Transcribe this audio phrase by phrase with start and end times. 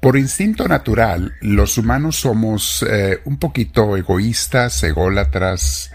[0.00, 5.90] Por instinto natural, los humanos somos eh, un poquito egoístas, ególatras,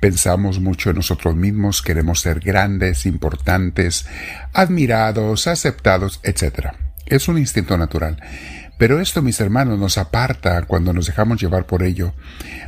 [0.00, 4.04] pensamos mucho en nosotros mismos, queremos ser grandes, importantes,
[4.52, 6.72] admirados, aceptados, etc.
[7.06, 8.22] Es un instinto natural.
[8.76, 12.12] Pero esto, mis hermanos, nos aparta cuando nos dejamos llevar por ello,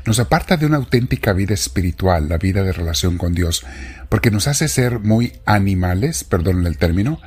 [0.07, 3.67] nos aparta de una auténtica vida espiritual, la vida de relación con Dios,
[4.09, 7.21] porque nos hace ser muy animales, perdón el término,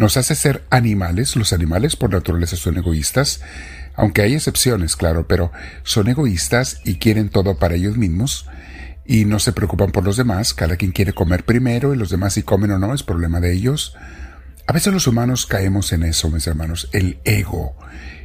[0.00, 3.42] nos hace ser animales, los animales por naturaleza son egoístas,
[3.94, 8.46] aunque hay excepciones, claro, pero son egoístas y quieren todo para ellos mismos
[9.04, 12.32] y no se preocupan por los demás, cada quien quiere comer primero y los demás
[12.32, 13.94] si comen o no es problema de ellos.
[14.66, 17.76] A veces los humanos caemos en eso, mis hermanos, el ego,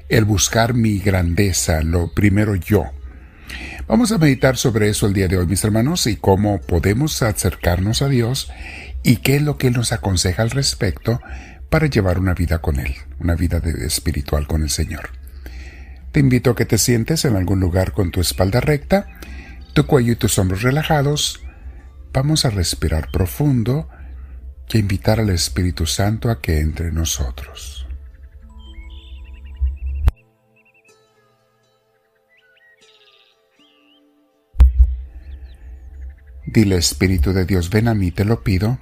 [0.08, 2.86] el buscar mi grandeza, lo primero yo.
[3.86, 8.02] Vamos a meditar sobre eso el día de hoy, mis hermanos, y cómo podemos acercarnos
[8.02, 8.50] a Dios
[9.04, 11.20] y qué es lo que Él nos aconseja al respecto
[11.70, 15.10] para llevar una vida con Él, una vida espiritual con el Señor.
[16.12, 19.08] Te invito a que te sientes en algún lugar con tu espalda recta,
[19.74, 21.44] tu cuello y tus hombros relajados.
[22.14, 23.90] Vamos a respirar profundo
[24.70, 27.88] y a invitar al Espíritu Santo a que entre nosotros.
[36.46, 38.80] Dile Espíritu de Dios, ven a mí, te lo pido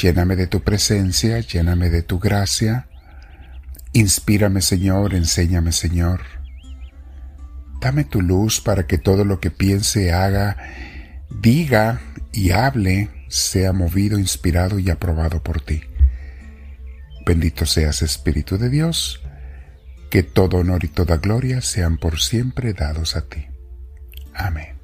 [0.00, 2.88] Lléname de tu presencia, lléname de tu gracia.
[3.92, 6.22] Inspírame, Señor, enséñame, Señor.
[7.80, 10.56] Dame tu luz para que todo lo que piense, haga,
[11.28, 12.00] diga
[12.32, 15.82] y hable sea movido, inspirado y aprobado por ti.
[17.26, 19.22] Bendito seas, Espíritu de Dios,
[20.10, 23.46] que todo honor y toda gloria sean por siempre dados a ti.
[24.34, 24.79] Amén.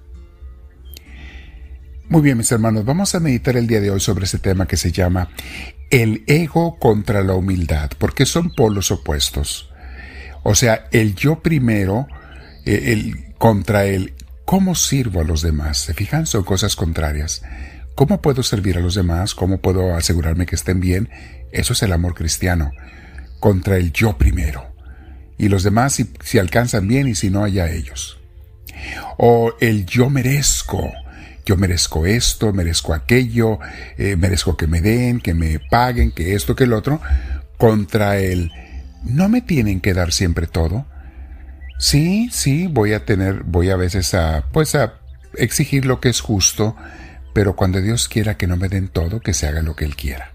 [2.08, 4.76] Muy bien, mis hermanos, vamos a meditar el día de hoy sobre este tema que
[4.76, 5.28] se llama
[5.90, 9.70] el ego contra la humildad, porque son polos opuestos.
[10.44, 12.06] O sea, el yo primero,
[12.64, 15.78] eh, el contra el cómo sirvo a los demás.
[15.78, 16.26] ¿Se fijan?
[16.26, 17.42] Son cosas contrarias.
[17.96, 19.34] ¿Cómo puedo servir a los demás?
[19.34, 21.08] ¿Cómo puedo asegurarme que estén bien?
[21.50, 22.70] Eso es el amor cristiano.
[23.40, 24.64] Contra el yo primero.
[25.38, 28.20] Y los demás si, si alcanzan bien y si no, allá ellos.
[29.18, 30.92] O el yo merezco
[31.46, 33.60] yo merezco esto, merezco aquello,
[33.96, 37.00] eh, merezco que me den, que me paguen, que esto, que el otro,
[37.56, 38.50] contra él.
[39.04, 40.84] no me tienen que dar siempre todo.
[41.78, 44.94] Sí, sí, voy a tener, voy a veces a, pues a
[45.36, 46.76] exigir lo que es justo,
[47.32, 49.94] pero cuando Dios quiera que no me den todo, que se haga lo que Él
[49.94, 50.32] quiera.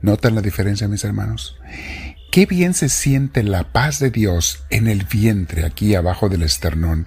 [0.00, 1.58] ¿Notan la diferencia, mis hermanos?
[2.30, 7.06] Qué bien se siente la paz de Dios en el vientre, aquí abajo del esternón.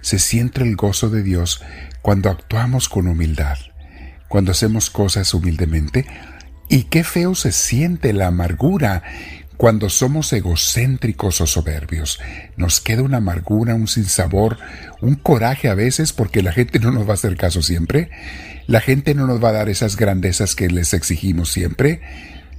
[0.00, 1.62] Se siente el gozo de Dios
[2.02, 3.58] cuando actuamos con humildad,
[4.28, 6.06] cuando hacemos cosas humildemente,
[6.68, 9.02] y qué feo se siente la amargura
[9.58, 12.20] cuando somos egocéntricos o soberbios.
[12.56, 14.56] Nos queda una amargura, un sinsabor,
[15.00, 18.10] un coraje a veces porque la gente no nos va a hacer caso siempre,
[18.66, 22.00] la gente no nos va a dar esas grandezas que les exigimos siempre.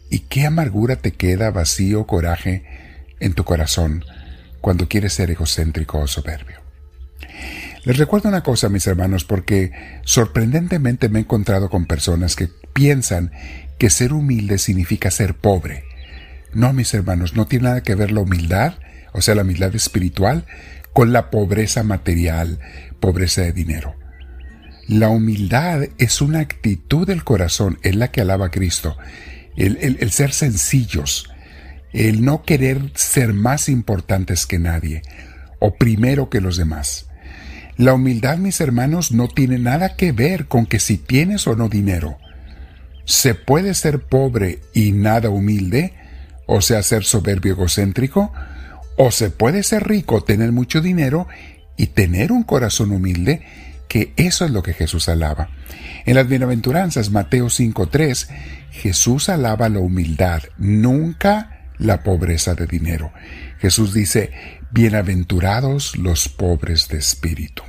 [0.09, 2.63] ¿Y qué amargura te queda, vacío, coraje
[3.19, 4.03] en tu corazón
[4.59, 6.69] cuando quieres ser egocéntrico o soberbio?
[7.84, 9.72] Les recuerdo una cosa, mis hermanos, porque
[10.03, 13.31] sorprendentemente me he encontrado con personas que piensan
[13.78, 15.85] que ser humilde significa ser pobre.
[16.53, 18.75] No, mis hermanos, no tiene nada que ver la humildad,
[19.13, 20.45] o sea, la humildad espiritual,
[20.94, 22.59] con la pobreza material,
[23.00, 23.95] pobreza de dinero.
[24.88, 28.97] La humildad es una actitud del corazón, es la que alaba a Cristo,
[29.56, 31.29] el, el ser sencillos,
[31.94, 35.03] el no querer ser más importantes que nadie,
[35.59, 37.09] o primero que los demás.
[37.79, 41.69] La humildad, mis hermanos, no tiene nada que ver con que si tienes o no
[41.69, 42.17] dinero.
[43.06, 45.94] Se puede ser pobre y nada humilde,
[46.45, 48.34] o sea, ser soberbio egocéntrico,
[48.97, 51.29] o se puede ser rico, tener mucho dinero
[51.78, 53.44] y tener un corazón humilde,
[53.88, 55.50] que eso es lo que Jesús alaba.
[56.06, 58.28] En las bienaventuranzas, Mateo 5.3,
[58.72, 63.13] Jesús alaba la humildad, nunca la pobreza de dinero.
[63.59, 64.31] Jesús dice,
[64.69, 67.63] bienaventurados los pobres de espíritu.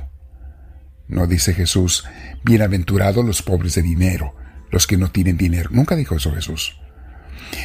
[1.11, 2.05] No dice Jesús,
[2.41, 4.33] bienaventurados los pobres de dinero,
[4.71, 5.69] los que no tienen dinero.
[5.73, 6.77] Nunca dijo eso Jesús.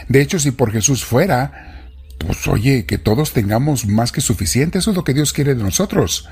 [0.09, 1.85] De hecho, si por Jesús fuera,
[2.19, 5.63] pues oye, que todos tengamos más que suficiente, eso es lo que Dios quiere de
[5.63, 6.29] nosotros.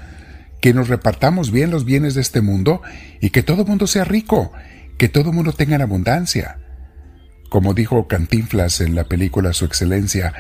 [0.61, 2.83] Que nos repartamos bien los bienes de este mundo
[3.21, 4.51] y que todo mundo sea rico,
[4.99, 6.59] que todo mundo tenga abundancia.
[7.49, 10.33] Como dijo Cantinflas en la película Su Excelencia,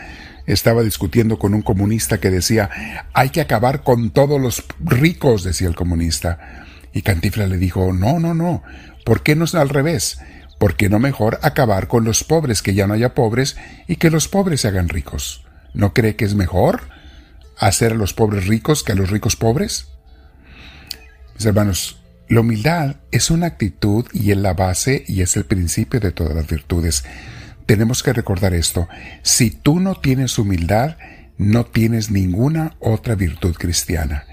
[0.46, 2.70] estaba discutiendo con un comunista que decía,
[3.12, 6.66] hay que acabar con todos los ricos, decía el comunista.
[6.92, 8.62] Y Cantifla le dijo, no, no, no,
[9.04, 10.18] ¿por qué no es al revés?
[10.58, 13.56] ¿Por qué no mejor acabar con los pobres, que ya no haya pobres,
[13.88, 15.44] y que los pobres se hagan ricos?
[15.72, 16.82] ¿No cree que es mejor
[17.58, 19.88] hacer a los pobres ricos que a los ricos pobres?
[21.34, 26.00] Mis hermanos, la humildad es una actitud y es la base y es el principio
[26.00, 27.04] de todas las virtudes.
[27.66, 28.88] Tenemos que recordar esto.
[29.22, 30.96] Si tú no tienes humildad,
[31.38, 34.24] no tienes ninguna otra virtud cristiana.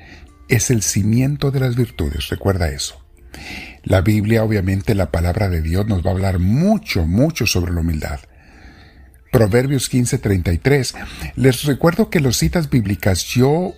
[0.49, 3.01] Es el cimiento de las virtudes, recuerda eso.
[3.83, 7.79] La Biblia, obviamente, la palabra de Dios nos va a hablar mucho, mucho sobre la
[7.79, 8.19] humildad.
[9.31, 10.93] Proverbios 15:33.
[11.35, 13.73] Les recuerdo que los citas bíblicas yo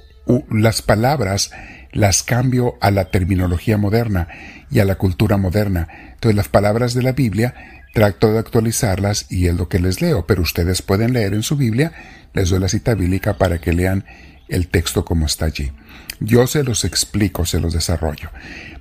[0.50, 1.52] las palabras
[1.92, 4.28] las cambio a la terminología moderna
[4.72, 5.88] y a la cultura moderna.
[6.14, 10.26] Entonces las palabras de la Biblia trato de actualizarlas y es lo que les leo,
[10.26, 11.94] pero ustedes pueden leer en su Biblia,
[12.34, 14.06] les doy la cita bíblica para que lean
[14.50, 15.72] el texto como está allí.
[16.20, 18.32] Yo se los explico, se los desarrollo.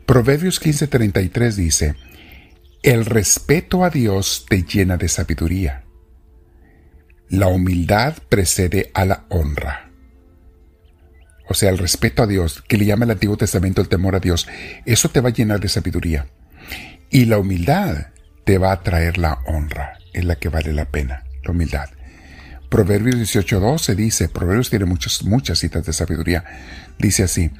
[0.06, 1.94] Proverbios 15:33 dice,
[2.82, 5.84] El respeto a Dios te llena de sabiduría.
[7.28, 9.90] La humildad precede a la honra.
[11.48, 14.20] O sea, el respeto a Dios, que le llama el Antiguo Testamento el temor a
[14.20, 14.48] Dios,
[14.86, 16.28] eso te va a llenar de sabiduría.
[17.10, 18.06] Y la humildad
[18.44, 21.88] te va a traer la honra, es la que vale la pena, la humildad.
[22.68, 26.44] Proverbios 18.12 dice, Proverbios tiene muchas, muchas citas de sabiduría,
[26.98, 27.50] dice así,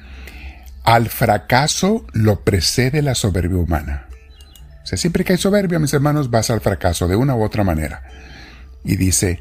[0.83, 4.07] al fracaso lo precede la soberbia humana.
[4.83, 7.63] O sea, siempre que hay soberbia, mis hermanos, vas al fracaso de una u otra
[7.63, 8.03] manera.
[8.83, 9.39] Y dice,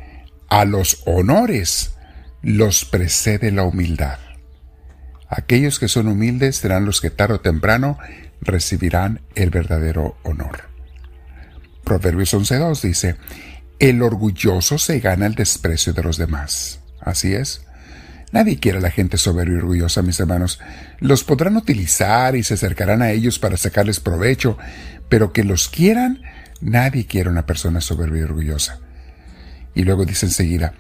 [0.49, 1.95] a los honores
[2.43, 4.19] los precede la humildad.
[5.29, 7.99] Aquellos que son humildes serán los que tarde o temprano
[8.41, 10.72] recibirán el verdadero honor.
[11.85, 13.17] Proverbios 11.2 dice,
[13.79, 16.81] el orgulloso se gana el desprecio de los demás.
[17.01, 17.63] Así es.
[18.31, 20.61] Nadie quiere a la gente soberbia y orgullosa, mis hermanos.
[21.01, 24.57] Los podrán utilizar y se acercarán a ellos para sacarles provecho,
[25.09, 26.23] pero que los quieran,
[26.61, 28.79] nadie quiere una persona soberbia y orgullosa.
[29.75, 30.75] Y luego dice enseguida,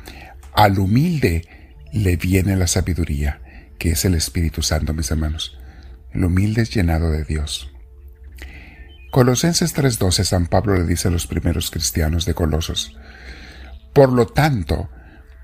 [0.55, 1.49] al humilde
[1.93, 3.41] le viene la sabiduría,
[3.79, 5.59] que es el Espíritu Santo, mis hermanos.
[6.13, 7.72] El humilde es llenado de Dios.
[9.13, 12.97] Colosenses 3:12 San Pablo le dice a los primeros cristianos de Colosos,
[13.93, 14.89] Por lo tanto,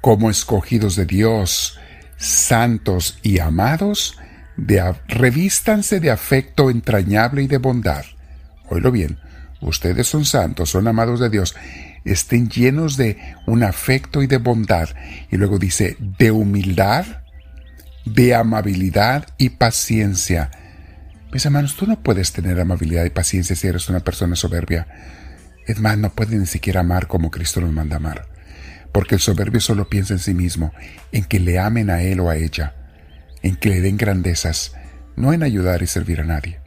[0.00, 1.78] como escogidos de Dios,
[2.16, 4.16] santos y amados,
[4.56, 8.06] de, revístanse de afecto entrañable y de bondad.
[8.70, 9.18] Oílo bien,
[9.60, 11.54] ustedes son santos, son amados de Dios,
[12.06, 14.88] estén llenos de un afecto y de bondad.
[15.30, 17.04] Y luego dice, de humildad,
[18.06, 20.50] de amabilidad y paciencia.
[21.32, 24.86] Mis hermanos, tú no puedes tener amabilidad y paciencia si eres una persona soberbia.
[25.66, 28.26] Es más, no puedes ni siquiera amar como Cristo nos manda amar.
[28.92, 30.72] Porque el soberbio solo piensa en sí mismo,
[31.12, 32.74] en que le amen a él o a ella,
[33.42, 34.72] en que le den grandezas,
[35.16, 36.60] no en ayudar y servir a nadie.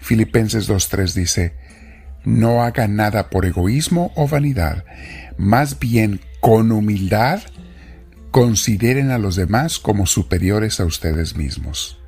[0.00, 1.54] Filipenses 2.3 dice,
[2.24, 4.84] no hagan nada por egoísmo o vanidad,
[5.38, 7.40] más bien con humildad
[8.32, 12.00] consideren a los demás como superiores a ustedes mismos.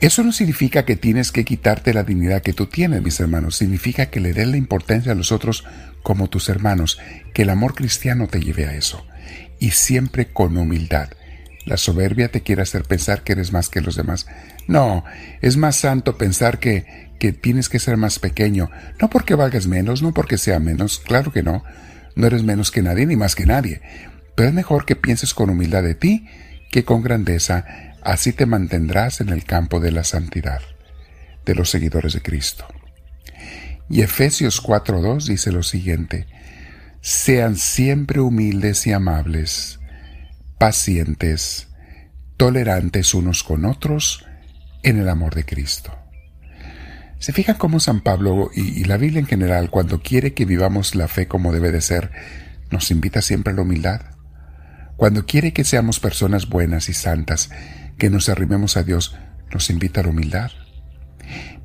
[0.00, 3.56] Eso no significa que tienes que quitarte la dignidad que tú tienes, mis hermanos.
[3.56, 5.64] Significa que le des la importancia a los otros
[6.02, 6.98] como tus hermanos,
[7.34, 9.06] que el amor cristiano te lleve a eso.
[9.58, 11.10] Y siempre con humildad.
[11.66, 14.26] La soberbia te quiere hacer pensar que eres más que los demás.
[14.66, 15.04] No,
[15.42, 20.00] es más santo pensar que, que tienes que ser más pequeño, no porque valgas menos,
[20.00, 21.62] no porque sea menos, claro que no,
[22.16, 23.82] no eres menos que nadie ni más que nadie,
[24.34, 26.26] pero es mejor que pienses con humildad de ti
[26.70, 30.60] que con grandeza, así te mantendrás en el campo de la santidad,
[31.44, 32.66] de los seguidores de Cristo.
[33.88, 36.26] Y Efesios 4.2 dice lo siguiente,
[37.00, 39.80] sean siempre humildes y amables,
[40.58, 41.68] pacientes,
[42.36, 44.24] tolerantes unos con otros
[44.82, 45.92] en el amor de Cristo.
[47.18, 51.06] ¿Se fijan cómo San Pablo y, la Biblia en general, cuando quiere que vivamos la
[51.06, 52.10] fe como debe de ser,
[52.70, 54.00] nos invita siempre a la humildad?
[54.96, 57.50] Cuando quiere que seamos personas buenas y santas,
[58.00, 59.14] que nos arrimemos a Dios,
[59.52, 60.50] nos invita a la humildad.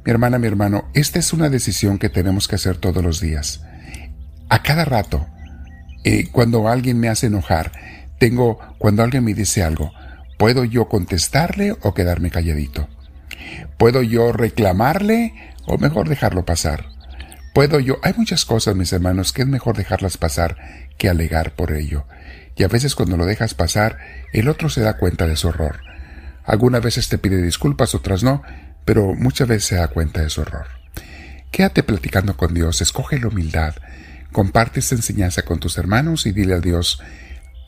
[0.03, 3.63] Mi hermana, mi hermano, esta es una decisión que tenemos que hacer todos los días.
[4.49, 5.25] A cada rato,
[6.03, 7.71] eh, cuando alguien me hace enojar,
[8.19, 9.93] tengo, cuando alguien me dice algo,
[10.37, 12.89] ¿puedo yo contestarle o quedarme calladito?
[13.77, 15.33] ¿Puedo yo reclamarle
[15.65, 16.87] o mejor dejarlo pasar?
[17.53, 17.97] ¿Puedo yo?
[18.03, 20.57] Hay muchas cosas, mis hermanos, que es mejor dejarlas pasar
[20.97, 22.05] que alegar por ello.
[22.57, 23.99] Y a veces cuando lo dejas pasar,
[24.33, 25.84] el otro se da cuenta de su error.
[26.45, 28.43] Algunas veces te pide disculpas, otras no,
[28.85, 30.67] pero muchas veces se da cuenta de su error.
[31.51, 33.75] Quédate platicando con Dios, escoge la humildad,
[34.31, 37.01] comparte esta enseñanza con tus hermanos y dile a Dios,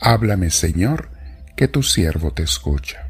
[0.01, 1.09] háblame Señor,
[1.55, 3.06] que tu siervo te escucha.